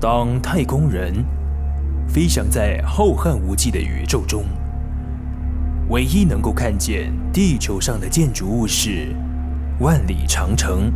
[0.00, 1.12] 当太空人
[2.08, 4.44] 飞翔在浩瀚无际的宇宙中，
[5.90, 9.14] 唯一能够看见地球上的建筑物是
[9.78, 10.90] 万里长城，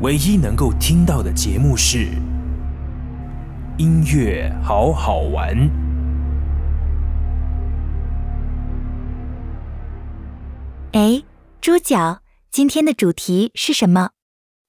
[0.00, 2.08] 唯一能够听到的节目是
[3.76, 5.54] 音乐好好玩。
[10.92, 11.22] 哎，
[11.60, 14.12] 猪脚，今天的主题是什么？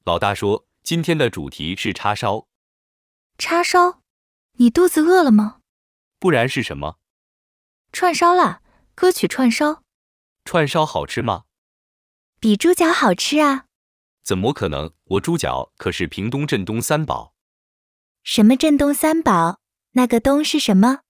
[0.04, 0.68] 老大说。
[0.89, 2.48] 今天的主题是叉烧。
[3.38, 4.02] 叉烧，
[4.54, 5.57] 你肚子饿了吗？
[6.18, 6.98] 不然是什么？
[7.92, 8.64] 串烧啦，
[8.96, 9.84] 歌曲串烧。
[10.46, 11.43] 串烧好吃吗？
[12.39, 13.65] 比猪脚好吃啊。
[14.24, 14.92] 怎么可能？
[15.04, 17.36] 我猪脚可是屏东镇东三宝。
[18.24, 19.60] 什么镇东三宝？
[19.92, 21.01] 那个东是什么？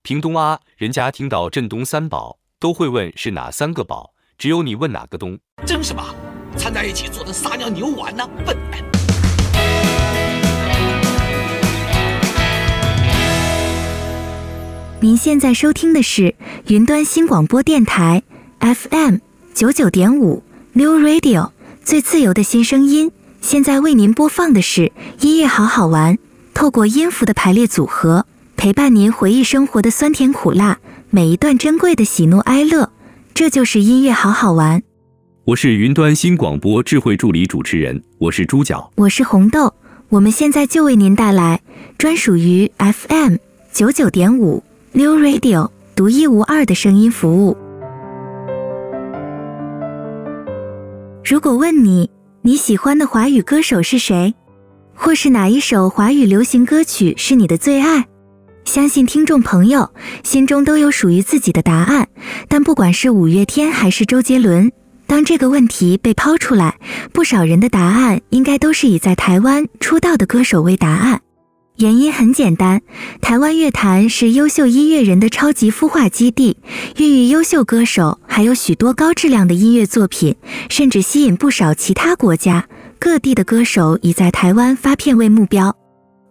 [0.00, 5.38] 屏东啊，人家听到镇东三宝都会问是哪三个宝，只有你问哪个东？
[5.66, 6.02] 争什么？
[6.56, 8.26] 掺在一起做的撒尿牛丸呢？
[8.46, 8.97] 笨蛋！
[15.00, 16.34] 您现在收听的是
[16.66, 18.20] 云端新广播电台
[18.58, 19.18] FM
[19.54, 21.52] 九九点五 New Radio
[21.84, 23.12] 最自由的新声音。
[23.40, 24.90] 现在为您播放的是
[25.20, 26.18] 音乐好好玩，
[26.52, 32.90] 透过音符的排列组合，陪伴您回忆生活的酸甜苦辣，每一段珍贵的喜怒哀乐。
[33.32, 34.82] 这就是音乐好好玩。
[35.44, 39.72] 我是云端新广播智慧助理主持人，我是猪脚，我是红豆。
[40.08, 41.60] 我们现在就为您带来
[41.96, 43.36] 专属于 FM
[43.72, 44.64] 九九点五。
[44.92, 47.56] New Radio 独一无二的声音服务。
[51.22, 54.34] 如果问你你喜欢的华语歌手是谁，
[54.94, 58.06] 或是哪一首华语流行歌曲是你的最爱，
[58.64, 59.90] 相信听众朋友
[60.24, 62.08] 心中都有属于自己的答案。
[62.48, 64.72] 但不管是五月天还是周杰伦，
[65.06, 66.78] 当这个问题被抛出来，
[67.12, 71.20] 不少人的答案应该都是以在台湾出道的歌手为答案。
[71.78, 72.82] 原因很简单，
[73.20, 76.56] 台湾乐坛是优秀音乐人的超级孵化基地，
[76.96, 80.34] 孕育优秀歌手，还有许多高质量的音乐作品，
[80.68, 82.66] 甚至吸引不少其他国家
[82.98, 85.76] 各地的歌手以在台湾发片为目标。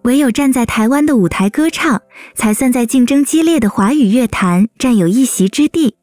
[0.04, 2.02] 唯有站在台湾的舞台歌唱，
[2.36, 5.96] 才算在竞争激烈的华语乐坛占有一席之地。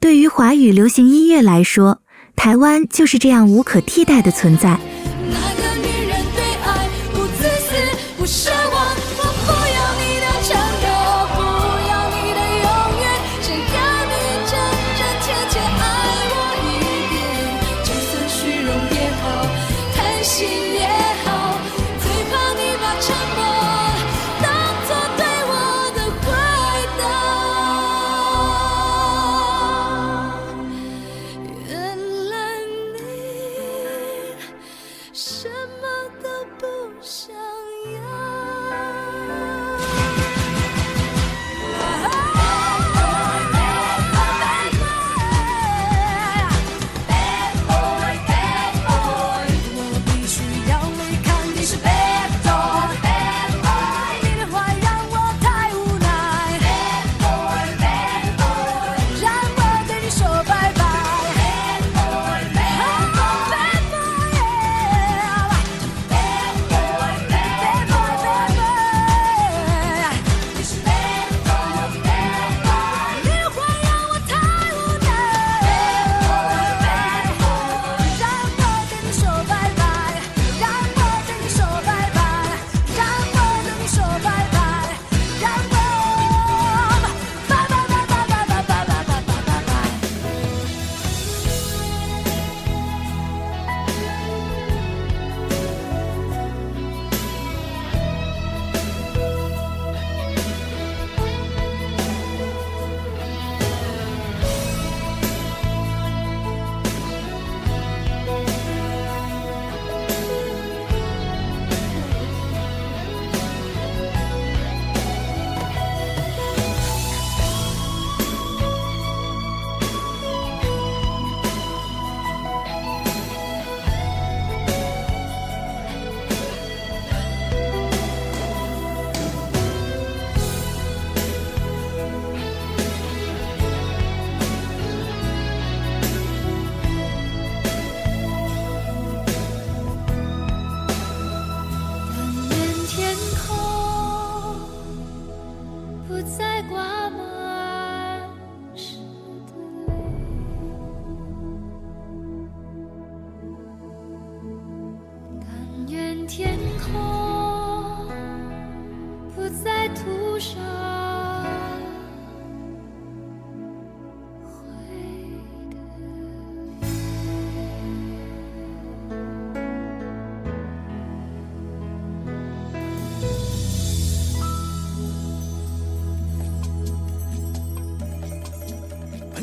[0.00, 1.98] 对于华语流行音乐来说，
[2.36, 4.78] 台湾就是这样无可替代的存在。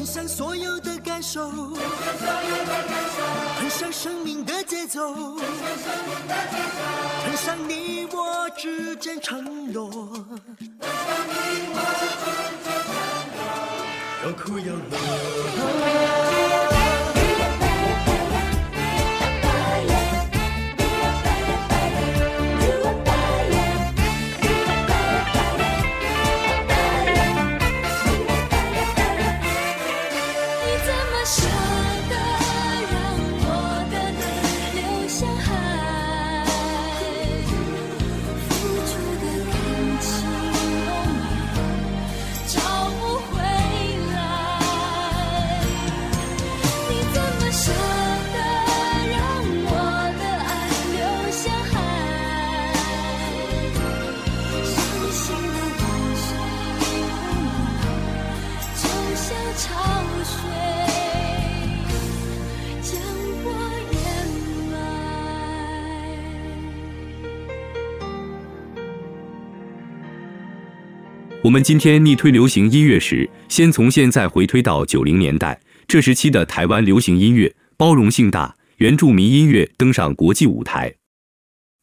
[0.05, 1.75] 所有的感受，喷
[3.69, 5.35] 上生命的节奏，
[7.23, 9.89] 喷上你我之间承诺，
[14.23, 16.20] 有哭有乐。
[71.51, 80.95] 我们今天逆推流行音乐时，先从现在回推到九零年代，这时期的台湾流行音乐包容性大，原住民音乐登上国际舞台。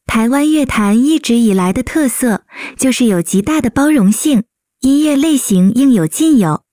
[0.07, 2.45] 台湾乐坛一直以来的特色
[2.77, 4.41] 就是有极大的包容性，
[4.81, 6.63] 音乐类型应有尽有。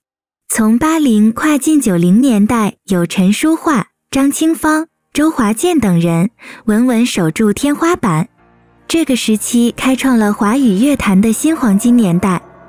[0.48, 6.30] 从八零跨进九零年代，有陈淑桦、张清芳、周华健等人
[6.64, 8.30] 稳稳守住天花板，
[8.88, 12.40] 这个时期开创了华语乐坛的新黄金年代。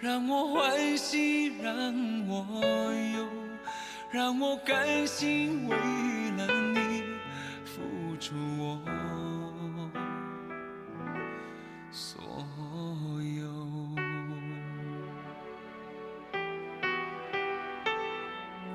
[0.00, 1.74] 让我欢喜，让
[2.28, 2.46] 我
[3.16, 3.26] 忧，
[4.12, 5.76] 让我甘心为
[6.36, 7.02] 了你
[7.64, 8.78] 付出我
[11.90, 12.22] 所
[13.36, 13.44] 有。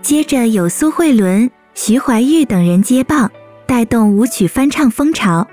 [0.02, 3.32] 接着有苏慧伦、徐怀钰等人接棒，
[3.66, 5.48] 带动舞曲翻唱风潮。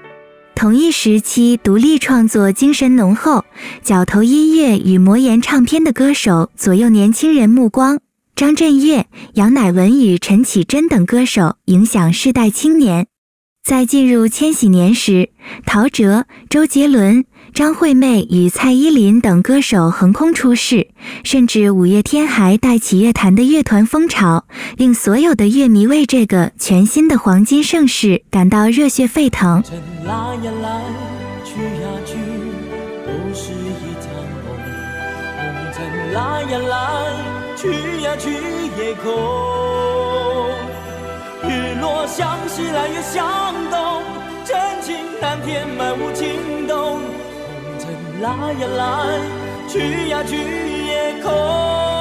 [0.61, 3.47] 同一时期，独立创作精神浓厚、
[3.83, 7.99] 角头音乐与魔岩唱片的歌手左右年轻人目光。
[8.37, 13.07] 张震岳、杨乃文与陈绮贞等歌手影响世代青年。
[13.65, 15.31] 在进入千禧年时，
[15.65, 17.25] 陶喆、周杰伦。
[17.53, 20.89] 张惠妹与蔡依林等歌手横空出世，
[21.25, 24.45] 甚至五月天还带起乐坛的乐团风潮，
[24.77, 29.63] 令所有的乐迷为这个全新的黄金盛世感到热血沸腾。
[41.43, 43.27] 日落向西来月向
[43.71, 44.03] 东，
[44.45, 47.01] 真情难填满无情洞。
[48.21, 49.19] 来呀来，
[49.67, 52.00] 去呀去也空。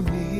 [0.00, 0.31] 你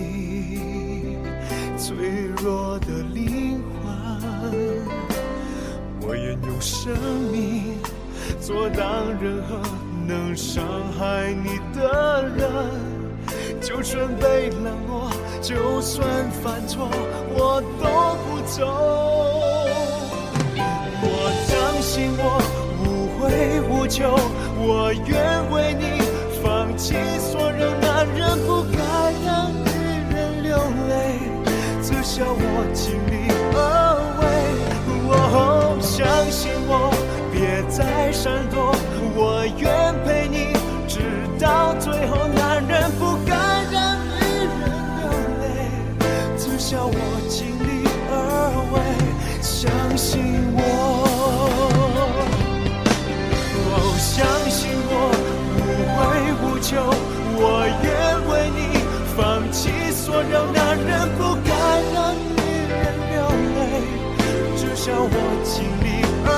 [64.85, 66.29] 叫，我尽力而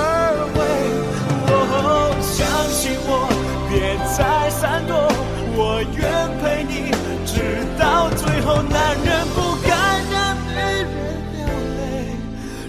[0.53, 0.59] 为。
[1.49, 3.25] 哦，相信我，
[3.67, 3.73] 别
[4.15, 4.21] 再
[4.51, 4.93] 闪躲，
[5.57, 5.97] 我愿
[6.37, 6.93] 陪你
[7.25, 8.61] 直到最后。
[8.61, 9.73] 男人不该
[10.11, 10.85] 让女人
[11.33, 11.41] 流
[11.79, 11.81] 泪，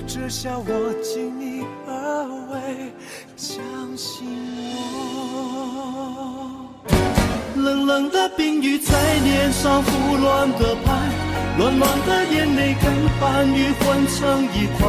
[0.06, 0.70] 只笑我
[1.02, 1.44] 尽力
[1.86, 1.92] 而
[2.54, 2.90] 为。
[3.36, 3.60] 相
[3.94, 4.26] 信
[4.94, 6.72] 我。
[7.54, 10.88] 冷冷的冰雨在脸上胡乱的拍，
[11.58, 12.90] 暖暖的眼泪跟
[13.20, 14.88] 寒雨混成一块，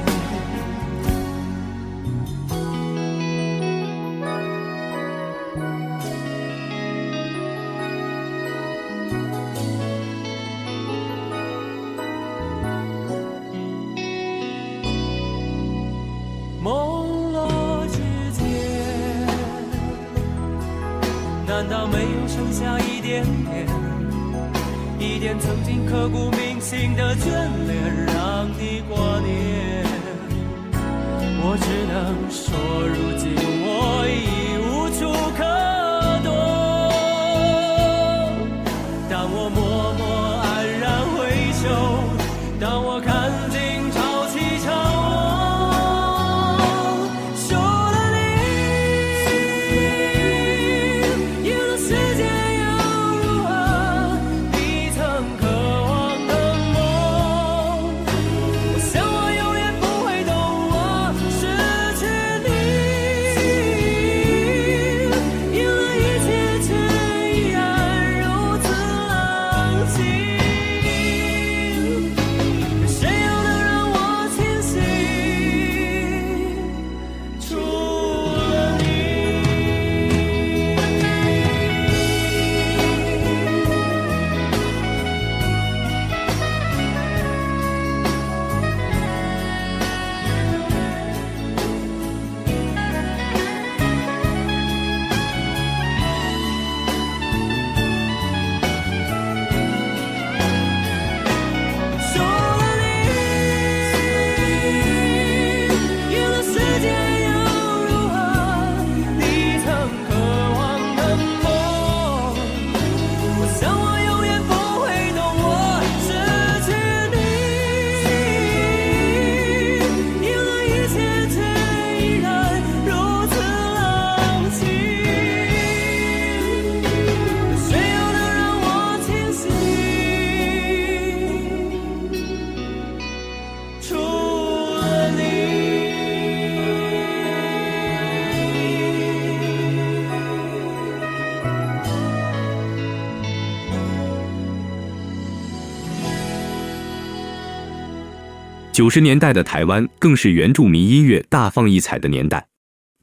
[148.81, 152.47] 九十年代的台湾更是原住民音乐大放异彩的年代。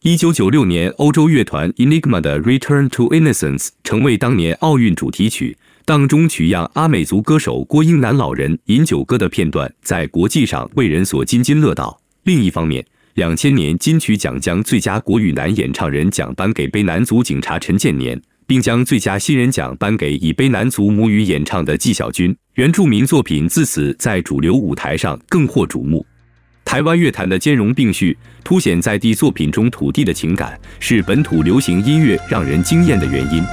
[0.03, 12.01] 一九九六年，欧洲乐团 Enigma 的《Return to Innocence》成为当年奥运主题曲，当中取样阿美族歌手郭英男老人饮酒歌的片段，在国际上为人所津津乐道。
[12.25, 22.37] 另一方面，两千年金曲奖将最佳国语男演唱人奖颁给卑南族警察陈建年，并将最佳新人奖颁给以卑南族母语演唱的纪晓君。
[22.59, 26.05] 原住民作品自此在主流舞台上更获瞩目。
[26.65, 33.45] 台湾乐坛的兼容并蓄，凸显在地作品中土地的情感，是本土流行音乐让人惊艳的原因。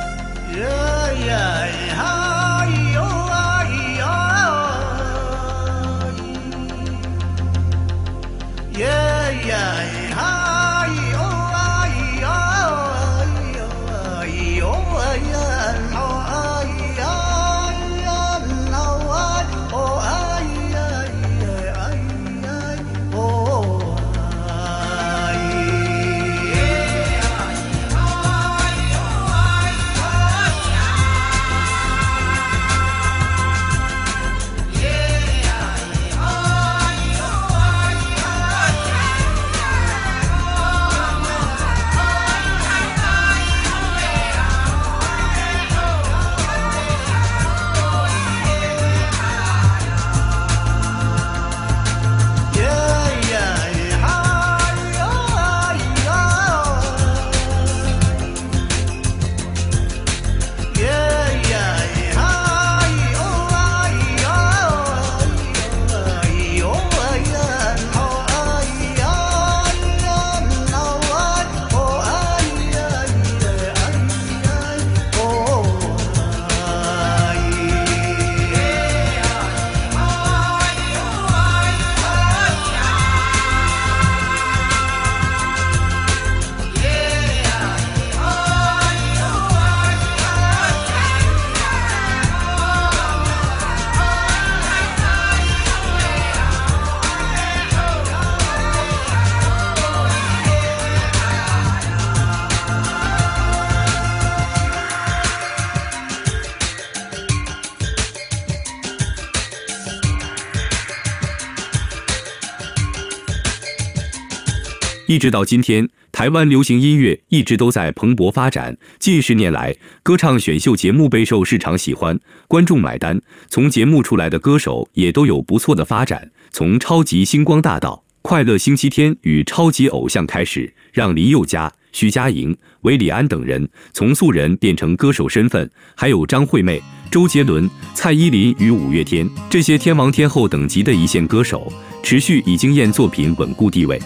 [115.15, 118.75] 一直到今天，台湾流行音乐一直都在蓬勃发展。
[118.99, 119.73] 近十年来，
[120.03, 123.21] 歌唱选秀节目备受市场喜欢，观众买单。
[123.47, 126.29] 从节目出来的歌手也都有不错的发展。
[126.51, 135.71] 从超级星光大道、快乐星期天与超级偶像开始，让林宥嘉、徐佳莹、韦礼安等人从素人变成歌手身份。
[135.95, 141.71] 还有张惠妹、周杰伦、蔡依林与五月天这些天王天后等级的一线歌手，
[142.03, 143.97] 持续以惊艳作品稳固地位。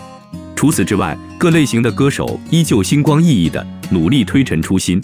[0.60, 5.00] 除此之外，各类型的歌手依旧星光熠熠的努力推陈出新。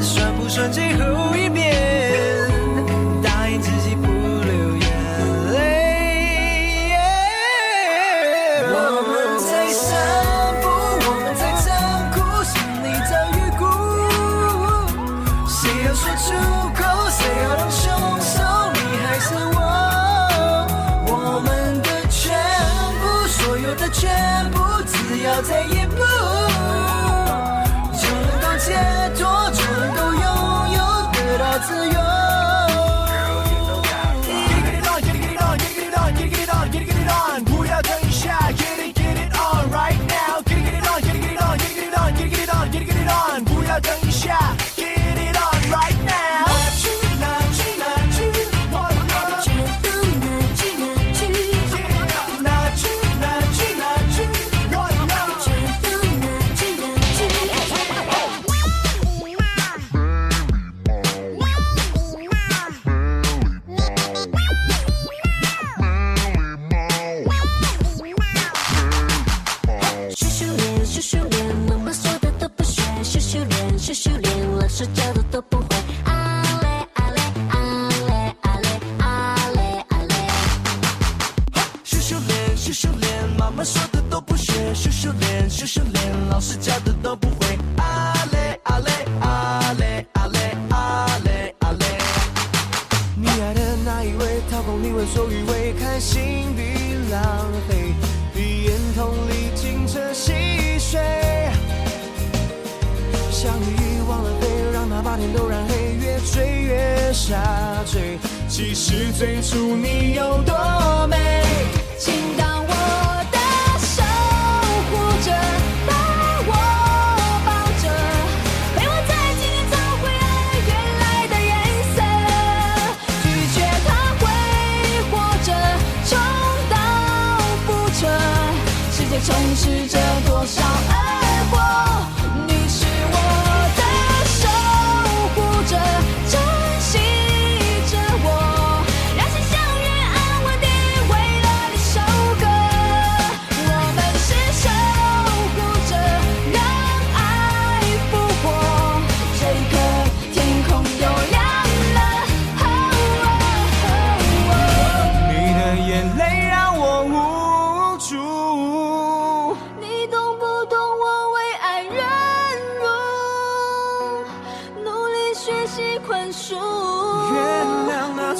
[0.00, 1.17] 算不算最后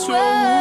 [0.09, 0.58] 情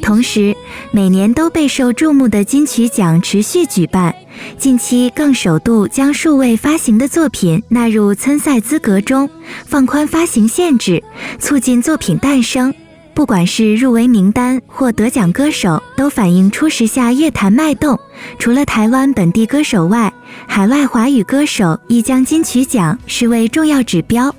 [0.00, 0.56] 同时，
[0.90, 4.14] 每年都备受注目的金曲奖持续举办，
[4.56, 9.28] 近期更首度将数位发行的作品纳入参赛资格中，
[9.66, 11.02] 放宽发行限制，
[11.38, 12.72] 促进作品诞生。
[13.14, 18.00] 不管是入围名单或得奖歌手，都反映出时下乐坛脉动。
[18.38, 20.10] 除了台湾本地歌手外，
[20.46, 24.34] 海外华语歌手亦将金曲奖视为重要指标。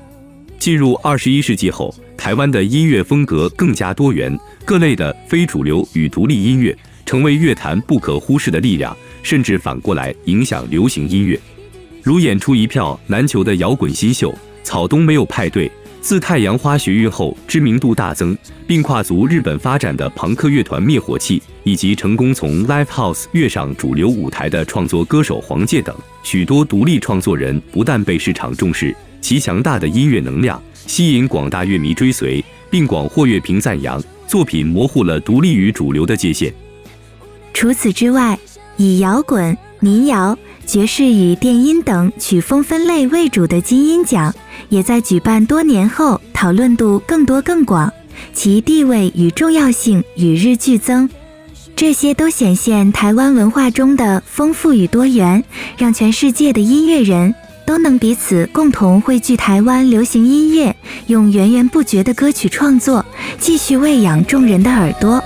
[0.58, 6.74] 进入二十一世纪后，台湾的音乐风格更加多元，各类的非主流与独立音乐
[7.06, 11.38] 成为乐坛不可忽视的力量，甚至反过来影响流行音乐。
[12.02, 14.34] 如演出一票难求的摇滚新秀，
[14.64, 15.70] 草东没有派对。
[16.00, 36.54] 自太阳花学运后知名度大增，并跨足日本发展的朋克乐团灭火器，以及成功从 Live House 跃上主流舞台的创作歌手黄玠等许多独立创作人，不但被市场重视，其强大的音乐能量吸引广大乐迷追随，并广获乐评赞扬，作品模糊了独立与主流的界限。
[37.54, 38.38] 除此之外，
[38.76, 44.36] 以摇滚、民谣、爵士与电音等曲风分类为主的金音奖。
[44.68, 47.94] 也在举办多年后，讨论度更多更广，
[48.34, 51.10] 其地位与重要性与日俱增。
[51.76, 55.44] 这些都显现台湾文化中的丰富与多元，
[55.78, 57.34] 让全世界的音乐人
[57.66, 60.76] 都能彼此共同汇聚台湾流行音乐，
[61.08, 63.06] 用源源不绝的歌曲创作，
[63.40, 65.24] 继续喂养众人的耳朵。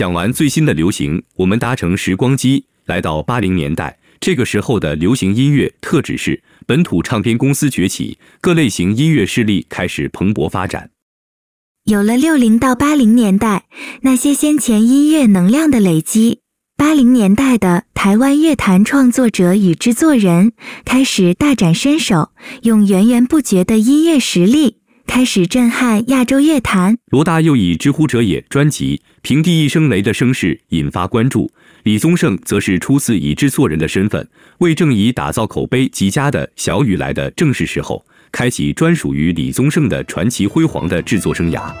[0.00, 3.98] 讲完最新的流行，我们搭乘时光机来到八零年代。
[4.18, 10.88] 这个时候的流行音乐特指是本土唱片公司崛起，各类型音乐势力开始蓬勃发展。
[11.84, 13.66] 有了六零到八零年代
[14.00, 16.38] 那些先前音乐能量的累积，
[16.78, 20.52] 八零年代的台湾乐坛创作者与制作人
[20.86, 22.30] 开始大展身手，
[22.62, 26.96] 用源源不绝的音乐实力开始震撼亚洲乐坛。
[27.10, 31.50] 罗大佑以《知乎者也》专辑《平地一声雷》的声势引发关注。
[31.84, 34.26] 李宗盛则是初次以制作人的身份
[34.58, 41.72] 为郑怡打造口碑极佳的《小雨来的正是时候》，开启专属于李宗盛的传奇辉煌的制作生涯。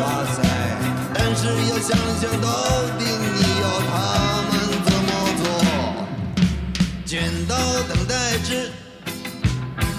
[0.00, 0.38] 哇塞！
[1.14, 2.46] 但是要想想到
[2.98, 3.92] 底你要他
[4.48, 4.52] 们
[4.84, 5.44] 怎么做？
[7.04, 7.12] 剪
[7.46, 7.54] 刀
[7.88, 8.70] 等待之，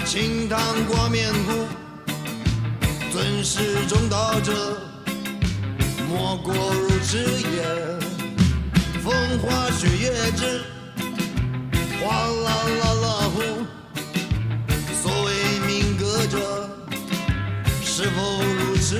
[0.04, 1.66] 清汤挂面糊，
[3.12, 4.78] 尊师重道者，
[6.08, 7.62] 莫过如此也。
[9.02, 10.60] 风花雪月之，
[12.00, 12.12] 哗
[12.44, 12.48] 啦
[12.80, 13.36] 啦啦呼，
[15.02, 15.28] 所谓
[15.66, 16.36] 民歌者，
[17.82, 18.96] 是否如此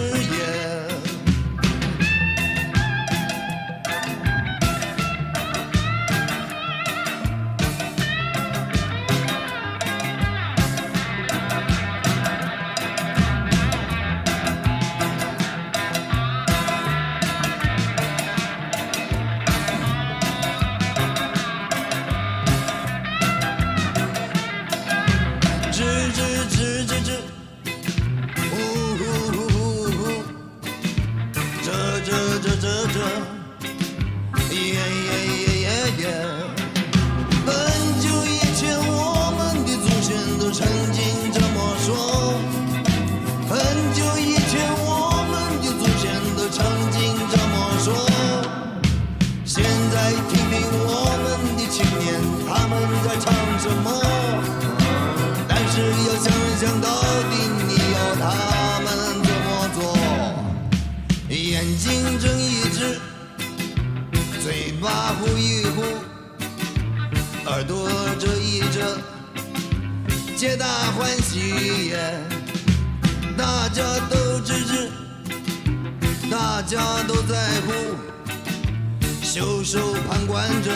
[79.32, 79.78] 袖手
[80.08, 80.72] 旁观着，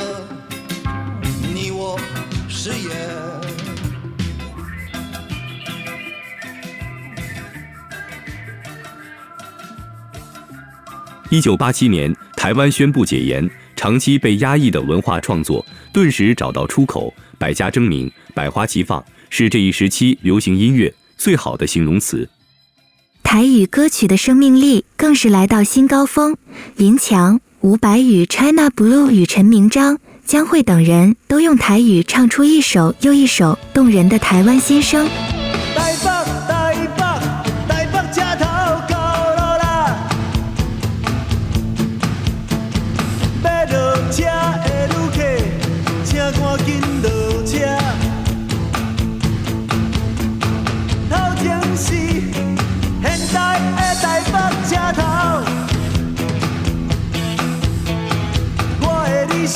[1.53, 1.99] 你我
[2.49, 2.89] 誓言。
[11.31, 22.29] 一九八七年，台湾宣布解严，长期被压抑的文化创作顿时找到出口，百家争鸣，百花齐放，是这一时期流行音乐最好的形容词。
[23.25, 26.37] 台语歌曲的生命力更是来到新高峰，
[26.77, 35.09] 林强、伍佰与 China Blue 与陈明章、江蕙等人都用台语唱出一首又一首动人的台湾心声。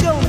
[0.00, 0.27] show.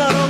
[0.00, 0.27] I'm not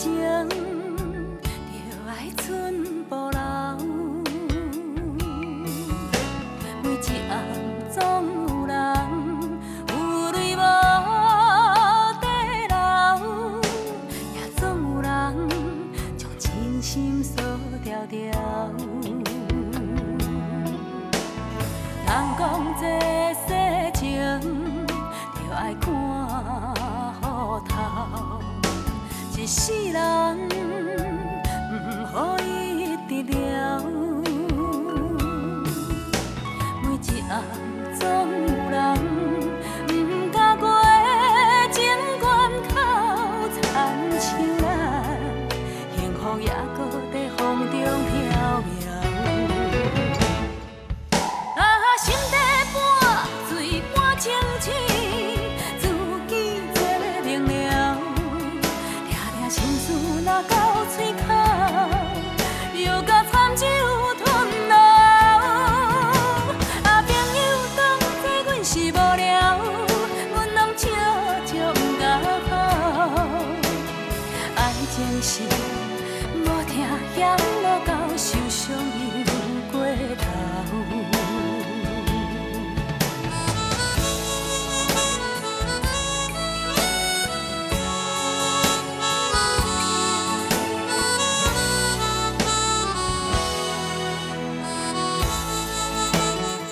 [0.00, 0.59] 江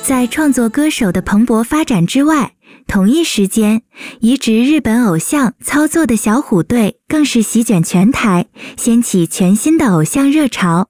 [0.09, 2.55] 在创作歌手的蓬勃发展之外，
[2.87, 3.83] 同一时间，
[4.21, 8.47] 移植日本偶像操作的小虎队更是席卷全台，
[8.79, 10.89] 掀起全新的偶像热潮。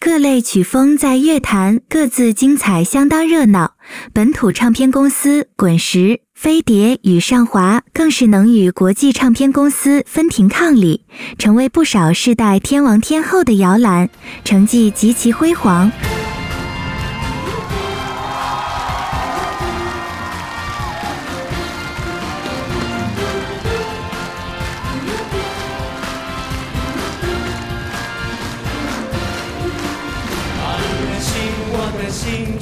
[0.00, 3.74] 各类曲风在乐坛各自精彩，相当热闹。
[4.12, 11.04] 本土唱片公司滚石、飞碟与上华更是能与国际唱片公司分庭抗礼，
[11.38, 14.10] 成为不少世代天王天后的摇篮，
[14.44, 15.92] 成绩极其辉煌。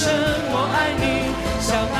[0.00, 0.14] 说声
[0.50, 1.99] 我爱你，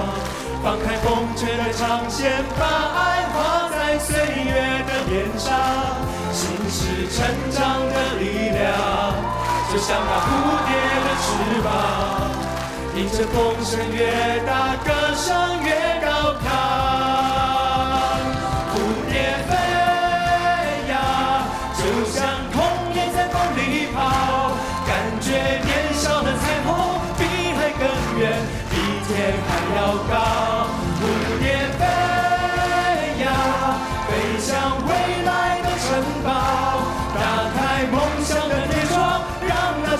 [0.63, 4.53] 放开风筝的长线，把爱画在岁月
[4.85, 5.49] 的脸上。
[6.31, 8.69] 心是成长的力量，
[9.71, 10.29] 就像那蝴
[10.67, 11.25] 蝶的翅
[11.63, 11.67] 膀，
[12.95, 13.35] 迎着风
[13.65, 15.69] 声越大，歌声越
[16.05, 17.40] 高亢。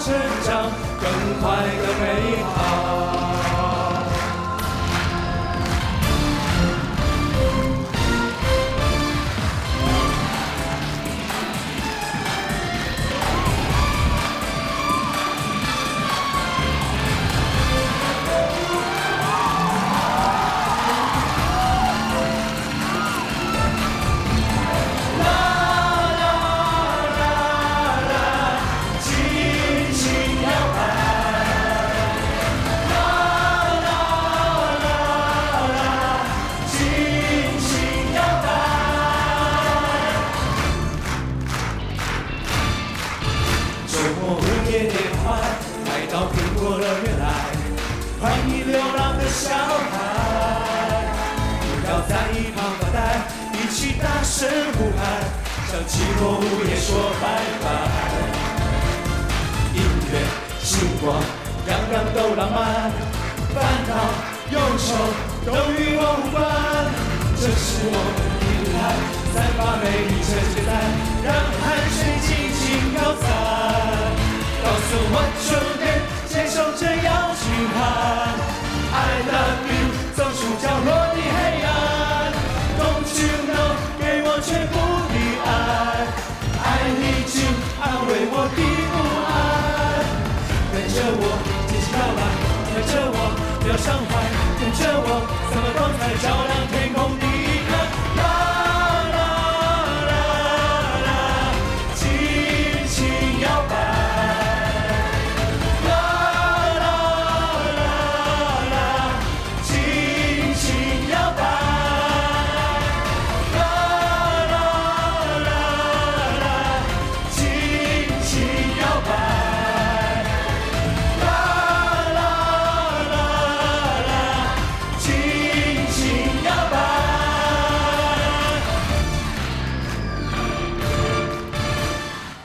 [0.03, 0.11] 成
[0.43, 3.20] 长更快更美好。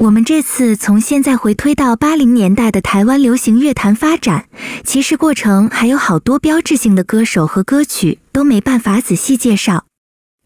[0.06, 4.46] 我们这次从现在回推到八零年代的台湾流行乐坛发展，
[4.84, 9.86] 其实过程还有好多标志性的歌手和歌曲都没办法仔细介绍。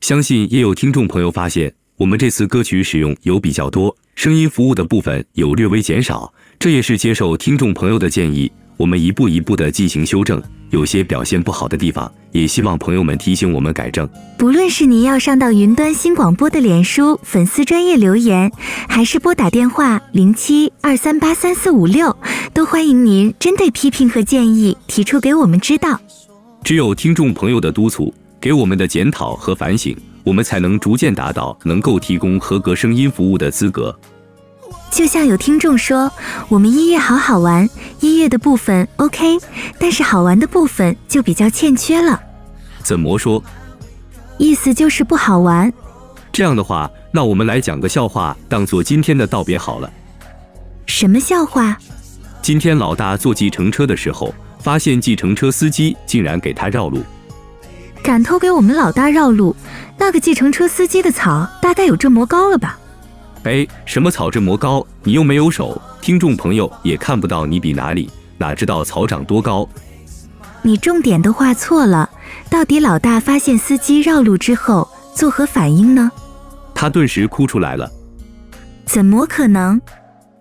[0.01, 8.51] 相信也有听众朋友发现，我们这次歌曲使用有比较多，声音服务的部分有略微减少，这也是接受听众朋友的建议，
[8.81, 10.43] 我们一步一步的进行修正。
[10.71, 14.09] 有些表现不好的地方，也希望朋友们提醒我们改正。
[14.39, 18.51] 不论是您要上到云端新广播的脸书粉丝专业留言，
[18.89, 22.17] 还是拨打电话零七二三八三四五六，
[22.55, 26.01] 都欢迎您针对批评和建议提出给我们知道。
[26.65, 29.95] 只有听众朋友的督促，给我们的检讨和反省。
[30.23, 33.95] 我们才能逐渐达到能够提供合格声音服务的资格。
[34.91, 36.11] 就像有听众说，
[36.49, 37.69] 我们音乐好好玩，
[38.01, 39.39] 音乐的部分 OK，
[39.79, 42.21] 但是好玩的部分就比较欠缺了。
[42.83, 43.43] 怎么说？
[44.37, 45.73] 意思就是不好玩。
[46.33, 49.91] 这样的话，那我们来讲个笑话，当做今天的道别好了。
[50.87, 51.77] 什么笑话？
[52.43, 57.03] 今天老大坐计程车的时候，发现计程车司机竟然给他绕路。
[58.03, 59.55] 敢偷给我们老大绕路，
[59.99, 62.79] 那个计程车司机的草大概有这么高了吧？
[63.45, 64.87] 哎，什么草这么高？
[65.03, 69.67] 你又没有手，听众朋友也看不到你比哪里，哪知道草长多高？
[70.61, 72.11] 你重点都画错了，
[72.51, 76.11] 到底老大发现司机绕路之后作何反应呢？
[76.75, 77.91] 他顿时哭出来了。
[78.85, 79.81] 怎么可能？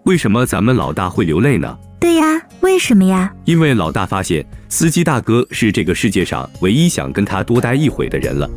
[0.04, 1.78] 为什么咱们老大会流泪呢？
[2.02, 3.34] 对呀，为什么呀？
[3.46, 8.50] 因为老大发现司机大哥是这个世界上唯一想跟他多待一会的人了。